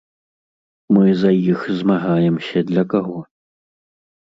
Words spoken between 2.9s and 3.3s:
каго?